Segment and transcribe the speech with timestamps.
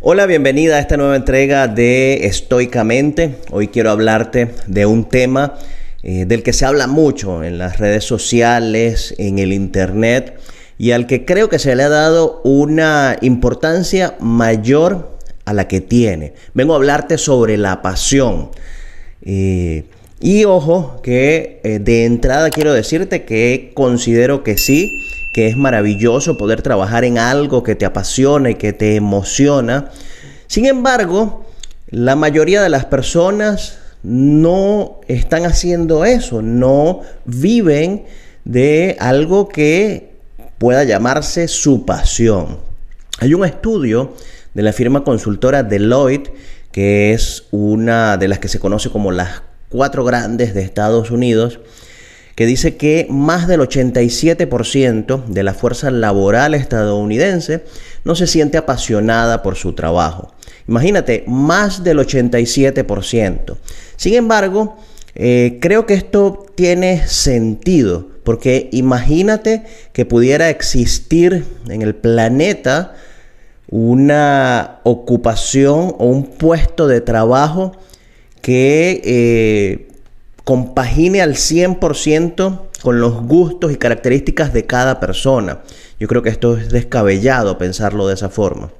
[0.00, 3.34] Hola, bienvenida a esta nueva entrega de Estoicamente.
[3.50, 5.58] Hoy quiero hablarte de un tema
[6.04, 10.38] eh, del que se habla mucho en las redes sociales, en el Internet
[10.78, 15.80] y al que creo que se le ha dado una importancia mayor a la que
[15.80, 16.32] tiene.
[16.54, 18.50] Vengo a hablarte sobre la pasión.
[19.22, 19.82] Eh,
[20.20, 25.02] y ojo que eh, de entrada quiero decirte que considero que sí,
[25.38, 29.88] que es maravilloso poder trabajar en algo que te apasiona y que te emociona.
[30.48, 31.46] Sin embargo,
[31.90, 38.04] la mayoría de las personas no están haciendo eso, no viven
[38.44, 40.10] de algo que
[40.58, 42.58] pueda llamarse su pasión.
[43.20, 44.14] Hay un estudio
[44.54, 46.32] de la firma consultora Deloitte,
[46.72, 51.60] que es una de las que se conoce como las cuatro grandes de Estados Unidos,
[52.38, 57.64] que dice que más del 87% de la fuerza laboral estadounidense
[58.04, 60.32] no se siente apasionada por su trabajo.
[60.68, 63.56] Imagínate, más del 87%.
[63.96, 64.76] Sin embargo,
[65.16, 72.94] eh, creo que esto tiene sentido, porque imagínate que pudiera existir en el planeta
[73.68, 77.72] una ocupación o un puesto de trabajo
[78.42, 79.87] que eh,
[80.48, 85.58] compagine al 100% con los gustos y características de cada persona.
[86.00, 88.70] Yo creo que esto es descabellado pensarlo de esa forma.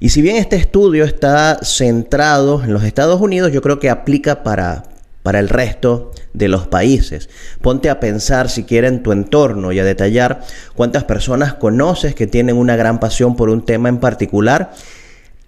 [0.00, 4.42] Y si bien este estudio está centrado en los Estados Unidos, yo creo que aplica
[4.42, 4.82] para,
[5.22, 7.28] para el resto de los países.
[7.60, 10.40] Ponte a pensar si en tu entorno y a detallar
[10.74, 14.72] cuántas personas conoces que tienen una gran pasión por un tema en particular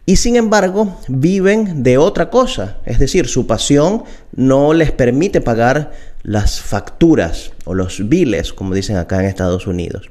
[0.07, 2.79] y sin embargo viven de otra cosa.
[2.85, 8.97] Es decir, su pasión no les permite pagar las facturas o los biles, como dicen
[8.97, 10.11] acá en Estados Unidos.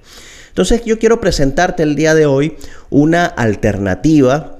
[0.49, 2.57] Entonces yo quiero presentarte el día de hoy
[2.89, 4.57] una alternativa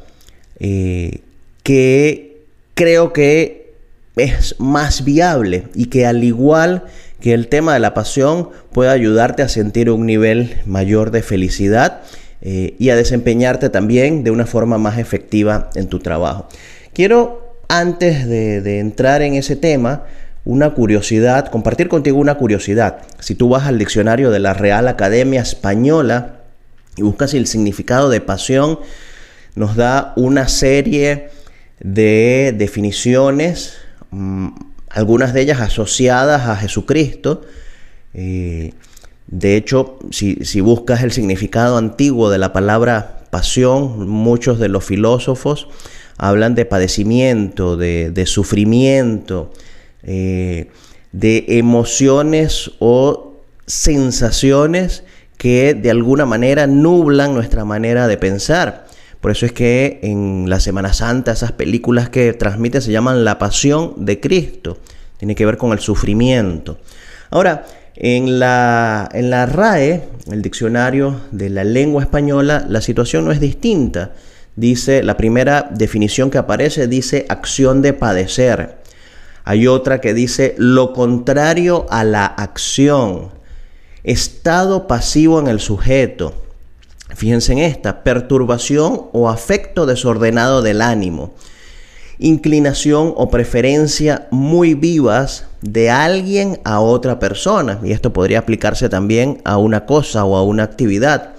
[0.59, 1.21] eh,
[1.61, 3.73] que creo que
[4.15, 6.85] es más viable y que al igual
[7.19, 12.01] que el tema de la pasión puede ayudarte a sentir un nivel mayor de felicidad
[12.45, 16.49] eh, y a desempeñarte también de una forma más efectiva en tu trabajo.
[16.91, 20.03] Quiero, antes de, entrar en ese tema,
[20.43, 22.97] una curiosidad, compartir contigo una curiosidad.
[23.19, 26.41] Si tú vas al diccionario de la Real Academia Española
[26.97, 28.77] y buscas el significado de pasión,
[29.55, 31.29] nos da una serie
[31.79, 33.75] de definiciones,
[34.11, 34.49] mm,
[34.89, 37.43] algunas de ellas asociadas a Jesucristo.
[38.13, 38.73] Eh,
[39.33, 45.69] de hecho, si, buscas el significado antiguo de la palabra pasión, muchos de los filósofos
[46.19, 49.51] hablan de padecimiento, de, sufrimiento,
[50.03, 50.69] eh,
[51.13, 55.03] de emociones o sensaciones
[55.39, 58.85] que de alguna manera nublan nuestra manera de pensar.
[59.19, 63.39] Por eso es que en la Semana Santa esas películas que transmiten se llaman La
[63.39, 64.77] Pasión de Cristo.
[65.17, 66.77] Tiene que ver con el sufrimiento.
[67.31, 73.31] Ahora, en la, en la RAE, el diccionario de la lengua española, la situación no
[73.31, 74.11] es distinta.
[74.55, 78.77] Dice, la primera definición que aparece dice acción de padecer.
[79.43, 83.31] Hay otra que dice lo contrario a la acción.
[84.03, 86.33] Estado pasivo en el sujeto.
[87.15, 91.35] Fíjense en esta, perturbación o afecto desordenado del ánimo
[92.23, 97.79] inclinación o preferencia muy vivas de alguien a otra persona.
[97.83, 101.33] Y esto podría aplicarse también a una cosa o a una actividad.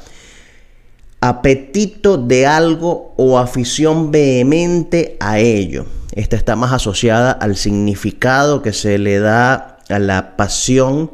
[1.23, 5.87] Apetito de algo o afición vehemente a ello.
[6.13, 11.11] Esta está más asociada al significado que se le da a la pasión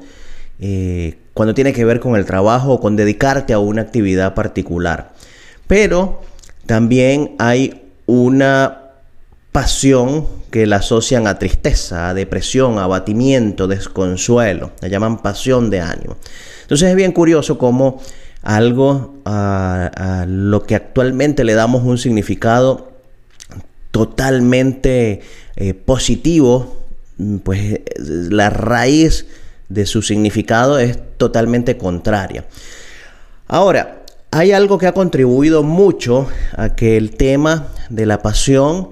[0.58, 5.12] eh, cuando tiene que ver con el trabajo o con dedicarte a una actividad particular.
[5.68, 6.22] Pero
[6.66, 8.79] también hay una
[9.52, 14.72] pasión que la asocian a tristeza, a depresión, a abatimiento, desconsuelo.
[14.80, 16.16] La llaman pasión de ánimo.
[16.62, 18.00] Entonces es bien curioso cómo
[18.42, 22.92] algo a, lo que actualmente le damos un significado
[23.90, 25.20] totalmente
[25.56, 26.76] eh, positivo,
[27.42, 29.26] pues la raíz
[29.68, 32.44] de su significado es totalmente contraria.
[33.46, 38.90] Ahora, hay algo que ha contribuido mucho a que el tema de la pasión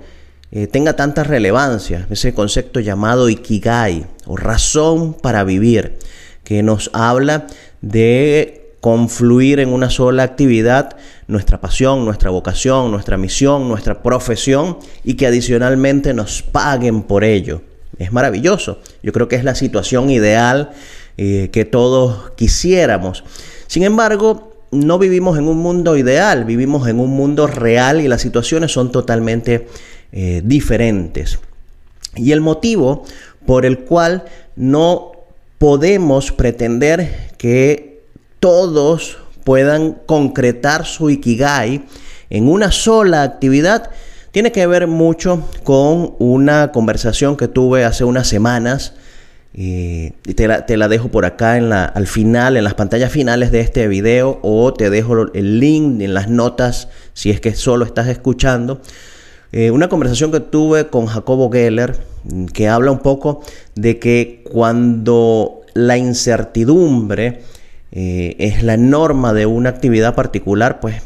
[0.50, 5.98] eh, tenga tanta relevancia, ese concepto llamado ikigai o razón para vivir,
[6.44, 7.46] que nos habla
[7.82, 10.96] de confluir en una sola actividad
[11.26, 17.60] nuestra pasión, nuestra vocación, nuestra misión, nuestra profesión y que adicionalmente nos paguen por ello.
[17.98, 18.80] Es maravilloso.
[19.02, 20.70] Yo creo que es la situación ideal
[21.16, 23.24] eh, que todos quisiéramos.
[23.66, 28.20] Sin embargo, no vivimos en un mundo ideal, vivimos en un mundo real y las
[28.20, 29.66] situaciones son totalmente
[30.12, 31.38] eh, diferentes.
[32.16, 33.04] Y el motivo
[33.46, 34.24] por el cual
[34.56, 35.12] no
[35.58, 38.02] podemos pretender que
[38.40, 41.84] todos puedan concretar su ikigai
[42.30, 43.90] en una sola actividad
[44.32, 48.92] tiene que ver mucho con una conversación que tuve hace unas semanas
[49.54, 53.60] y te la, dejo por acá en la, al final, en las pantallas finales de
[53.60, 58.06] este video o te dejo el link en las notas si es que solo estás
[58.08, 58.80] escuchando.
[59.52, 61.96] Eh, una conversación que tuve con Jacobo Geller
[62.52, 63.40] que habla un poco
[63.74, 67.42] de que cuando la incertidumbre
[67.90, 70.96] eh, es la norma de una actividad particular, pues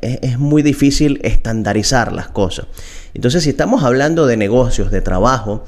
[0.00, 2.66] es, es, muy difícil estandarizar las cosas.
[3.14, 5.64] Entonces, si estamos hablando de negocios, de trabajo,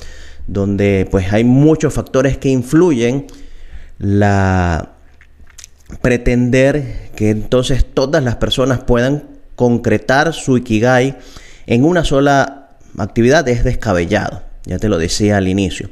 [0.48, 3.26] donde pues hay muchos factores que influyen,
[3.98, 4.90] la
[6.02, 11.16] pretender que entonces todas las personas puedan concretar su ikigai
[11.66, 12.68] en una sola
[12.98, 14.42] actividad es descabellado.
[14.64, 15.90] Ya te lo decía al inicio.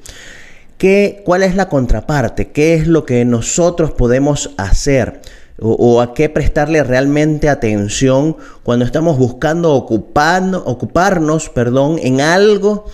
[0.78, 2.50] ¿Qué, ¿Cuál es la contraparte?
[2.50, 5.20] ¿Qué es lo que nosotros podemos hacer?
[5.64, 12.86] O, a qué prestarle realmente atención cuando estamos buscando ocupando, ocuparnos perdón, en algo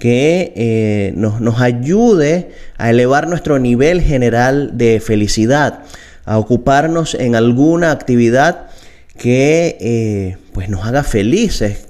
[0.00, 5.84] que eh, nos, nos, ayude a elevar nuestro nivel general de felicidad,
[6.24, 8.70] a ocuparnos en alguna actividad
[9.16, 11.86] que eh, pues nos haga felices,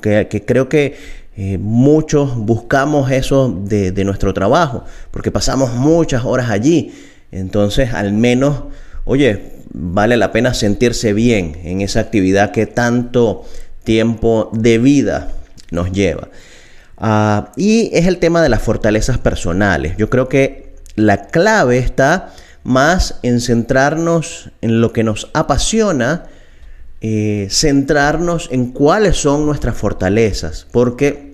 [0.00, 0.96] que, creo que
[1.36, 6.92] eh, muchos buscamos eso de, nuestro trabajo, porque pasamos muchas horas allí.
[7.32, 8.64] Entonces, al menos,
[9.04, 13.44] oye, vale la pena sentirse bien en esa actividad que tanto
[13.84, 15.28] tiempo de vida
[15.70, 16.28] nos lleva.
[16.96, 19.96] Ah, y es el tema de las fortalezas personales.
[19.96, 22.32] Yo creo que la clave está
[22.62, 26.24] más en centrarnos en lo que nos apasiona,
[27.00, 31.30] eh, centrarnos en cuáles son nuestras fortalezas, porque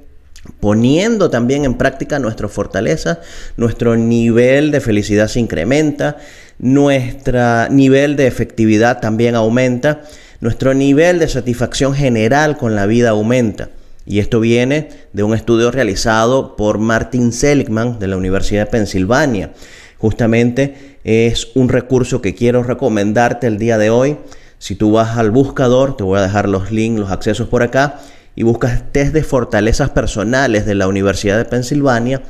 [0.61, 3.21] Poniendo también en práctica nuestra fortaleza,
[3.57, 6.19] nuestro nivel de felicidad se incrementa,
[6.59, 10.03] nuestro nivel de efectividad también aumenta,
[10.41, 13.71] nuestro nivel de satisfacción general con la vida aumenta.
[14.05, 19.53] Y esto viene de un estudio realizado por Martin Seligman de la Universidad de Pensilvania.
[19.99, 24.17] Justamente es un recurso que quiero recomendarte el día de hoy.
[24.67, 28.01] Si tú vas al buscador, te voy a dejar los links, los accesos por acá
[28.35, 32.25] y buscas test de fortalezas personales de la Universidad de Pensilvania,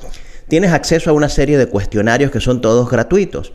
[0.46, 3.54] tienes acceso a una serie de cuestionarios que son todos gratuitos.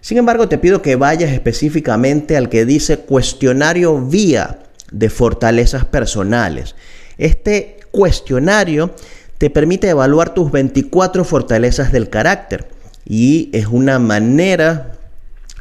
[0.00, 4.60] Sin embargo, te pido que vayas específicamente al que dice cuestionario vía
[4.92, 6.76] de fortalezas personales.
[7.18, 8.94] Este cuestionario
[9.38, 12.68] te permite evaluar tus 24 fortalezas del carácter
[13.04, 14.92] y es una manera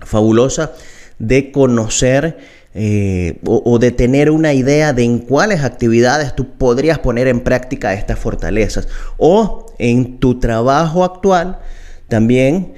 [0.03, 0.73] fabulosa
[1.17, 7.27] de conocer eh, o, de tener una idea de en cuáles actividades tú podrías poner
[7.27, 8.87] en práctica estas fortalezas.
[9.17, 11.59] O en tu trabajo actual
[12.07, 12.73] también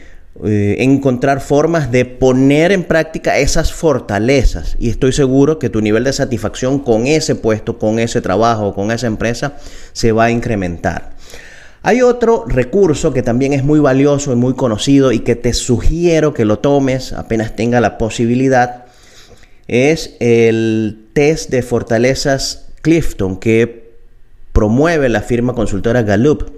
[0.45, 4.77] eh, encontrar formas de poner en práctica esas fortalezas.
[4.79, 8.91] Y estoy seguro que tu nivel de satisfacción con ese puesto, con ese trabajo, con
[8.91, 9.57] esa empresa,
[9.91, 11.11] se va a incrementar.
[11.83, 16.33] Hay otro recurso que también es muy valioso y muy conocido y que te sugiero
[16.33, 18.85] que lo tomes apenas tenga la posibilidad
[19.71, 23.93] es el test de fortalezas Clifton que
[24.51, 26.51] promueve la firma consultora Gallup.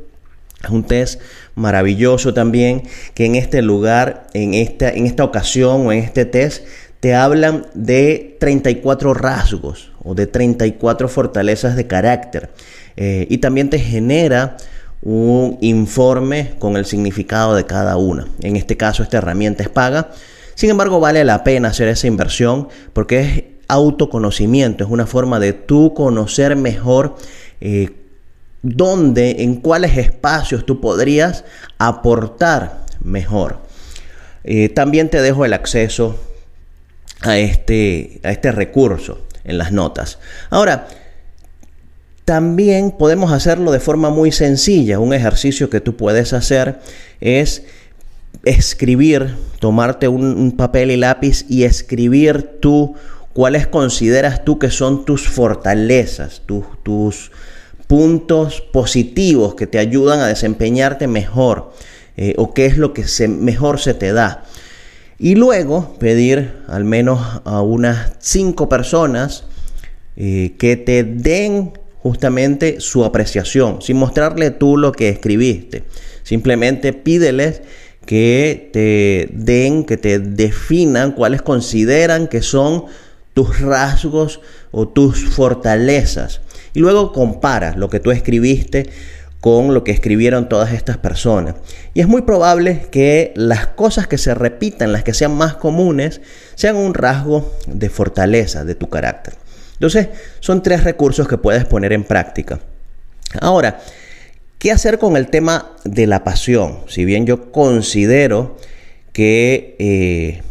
[0.64, 1.22] Es un test
[1.54, 2.84] maravilloso también
[3.14, 6.66] que en este lugar, en esta, en esta ocasión o en este test,
[7.02, 12.50] te hablan de 34 rasgos o de 34 fortalezas de carácter.
[12.98, 14.58] Eh, y también te genera
[15.04, 18.28] un informe con el significado de cada una.
[18.42, 20.10] En este caso, esta herramienta es paga
[20.56, 25.54] sin embargo, vale la pena hacer esa inversión porque es autoconocimiento, es una forma de
[25.54, 27.16] tú conocer mejor
[27.62, 27.92] eh,
[28.62, 31.44] dónde, en cuáles espacios tú podrías
[31.78, 33.60] aportar mejor.
[34.44, 36.20] Eh, también te dejo el acceso
[37.22, 40.20] a este, a este recurso en las notas.
[40.50, 40.88] Ahora,
[42.26, 45.00] también podemos hacerlo de forma muy sencilla.
[45.00, 46.80] Un ejercicio que tú puedes hacer
[47.20, 47.64] es
[48.44, 52.96] escribir, tomarte un, papel y lápiz y escribir tú
[53.34, 57.32] cuáles consideras tú que son tus fortalezas, tus
[57.88, 61.74] puntos positivos que te ayudan a desempeñarte mejor
[62.18, 64.46] eh, o qué es lo que mejor se te da.
[65.20, 69.46] Y luego pedir al menos a unas cinco personas
[70.16, 75.84] eh, que te den justamente su apreciación, sin mostrarle tú lo que escribiste.
[76.24, 77.62] Simplemente pídeles
[78.06, 82.86] que te den, que te definan cuáles consideran que son
[83.34, 84.42] tus rasgos
[84.72, 86.42] o tus fortalezas.
[86.74, 88.90] Y luego compara lo que tú escribiste
[89.40, 91.56] con lo que escribieron todas estas personas.
[91.94, 96.22] Y es muy probable que las cosas que se repitan, las que sean más comunes,
[96.56, 99.34] sean un rasgo de fortaleza de tu carácter.
[99.74, 100.08] Entonces,
[100.40, 102.62] son tres recursos que puedes poner en práctica.
[103.42, 103.82] Ahora,
[104.60, 106.80] ¿qué hacer con el tema de la pasión?
[106.88, 108.58] Si bien yo considero
[109.12, 110.42] que eh,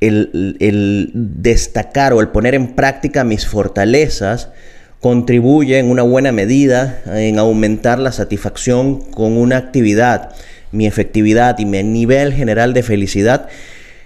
[0.00, 4.50] el, destacar o el poner en práctica mis fortalezas,
[5.00, 10.30] contribuye en una buena medida en aumentar la satisfacción con una actividad,
[10.72, 13.48] mi efectividad y mi nivel general de felicidad.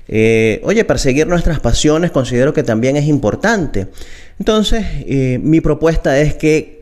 [0.09, 3.87] Eh, oye, perseguir nuestras pasiones considero que también es importante.
[4.38, 6.79] Entonces, eh, mi propuesta es que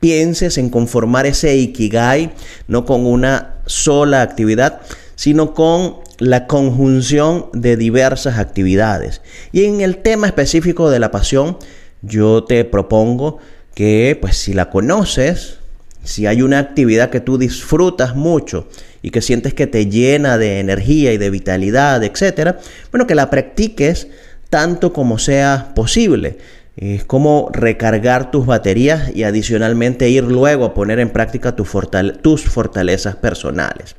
[0.00, 2.32] pienses en conformar ese ikigai,
[2.66, 4.80] no con una sola actividad,
[5.14, 9.22] sino con la conjunción de diversas actividades.
[9.52, 11.58] Y en el tema específico de la pasión,
[12.02, 13.38] yo te propongo
[13.74, 15.58] que pues si la conoces,
[16.02, 18.68] si hay una actividad que tú disfrutas mucho
[19.02, 22.58] y que sientes que te llena de energía y de vitalidad, etcétera,
[22.90, 24.08] bueno, que la practiques
[24.48, 26.38] tanto como sea posible.
[26.80, 33.16] Es como recargar tus baterías y adicionalmente ir luego a poner en práctica tus fortalezas
[33.16, 33.96] personales.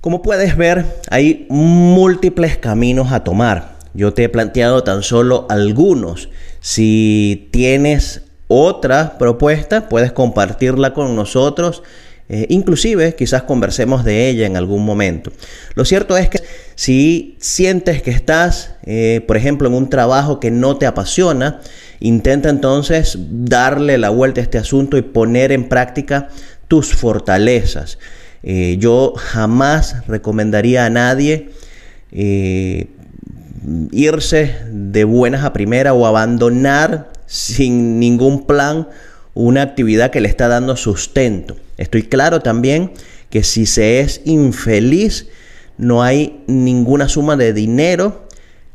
[0.00, 3.76] Como puedes ver, hay múltiples caminos a tomar.
[3.94, 6.28] Yo te he planteado tan solo algunos.
[6.58, 11.84] Si tienes otra propuesta, puedes compartirla con nosotros.
[12.28, 15.30] Eh, inclusive quizás conversemos de ella en algún momento.
[15.76, 16.40] Lo cierto es que
[16.74, 21.60] si sientes que estás, eh, por ejemplo, en un trabajo que no te apasiona,
[22.06, 26.28] intenta entonces darle la vuelta a este asunto y poner en práctica
[26.68, 27.98] tus fortalezas.
[28.42, 31.50] Eh, yo jamás recomendaría a nadie
[33.90, 38.88] irse de buenas a primera o abandonar sin ningún plan
[39.34, 41.56] una actividad que le está dando sustento.
[41.76, 42.92] Estoy claro también
[43.30, 45.26] que si se es infeliz,
[45.76, 48.28] no hay ninguna suma de dinero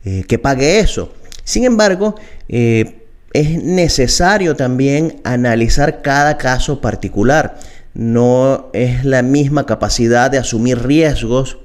[0.03, 1.13] eh, que pague eso.
[1.45, 2.15] Sin embargo,
[2.49, 2.98] eh,
[3.33, 7.57] es necesario también analizar cada caso particular.
[7.93, 11.57] No es la misma capacidad de asumir riesgos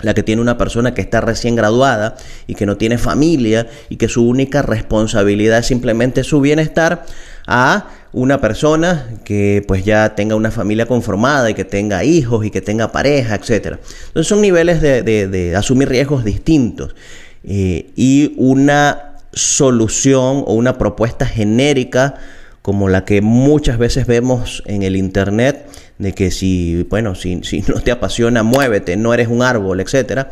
[0.00, 3.96] la que tiene una persona que está recién graduada y que no tiene familia y
[3.96, 7.06] que su única responsabilidad es simplemente su bienestar
[7.46, 12.50] a una persona que pues ya tenga una familia conformada y que tenga hijos y
[12.50, 13.78] que tenga pareja, etc.
[14.08, 16.94] Entonces son niveles de, asumir riesgos distintos
[17.44, 22.14] eh, y una solución o una propuesta genérica
[22.62, 27.62] como la que muchas veces vemos en el Internet, de que si, bueno, si, si
[27.68, 30.26] no te apasiona, muévete, no eres un árbol, etc.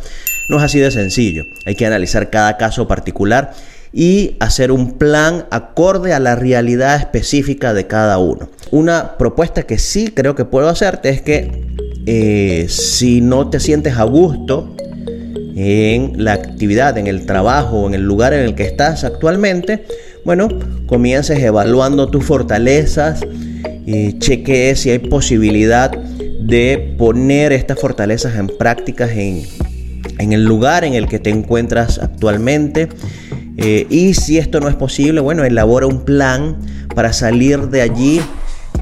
[0.49, 1.45] No es así de sencillo.
[1.65, 3.53] Hay que analizar cada caso particular
[3.93, 8.51] y hacer un plan acorde a la realidad específica de cada uno.
[8.73, 11.69] Una propuesta que sí creo que puedo hacerte es que
[12.07, 14.75] eh, si no te sientes a gusto
[15.57, 19.85] en la actividad, en el trabajo, en el lugar en el que estás actualmente,
[20.25, 20.49] bueno,
[20.87, 23.21] comiences evaluando tus fortalezas,
[23.87, 29.45] y chequees si hay posibilidad de poner estas fortalezas en prácticas en,
[30.19, 32.89] el lugar en el que te encuentras actualmente.
[33.57, 36.57] Eh, y si esto no es posible, bueno, elabora un plan
[36.95, 38.21] para salir de allí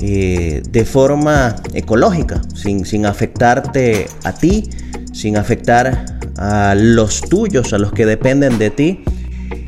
[0.01, 4.71] eh, de forma ecológica, sin, sin afectarte a ti,
[5.13, 9.05] sin afectar a los tuyos, a los que dependen de ti.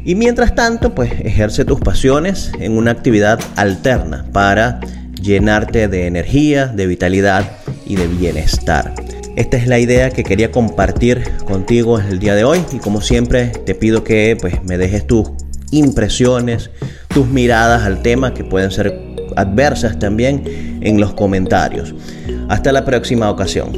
[0.05, 4.81] Y mientras tanto, pues ejerce tus pasiones en una actividad alterna para
[5.21, 7.45] llenarte de energía, de vitalidad
[7.87, 8.95] y de bienestar.
[9.37, 13.47] Esta es la idea que quería compartir contigo el día de hoy y como siempre
[13.47, 15.31] te pido que pues me dejes tus
[15.73, 16.71] impresiones,
[17.09, 18.97] tus miradas al tema que pueden ser
[19.37, 21.95] adversas también en los comentarios.
[22.49, 23.73] Hasta la próxima ocasión.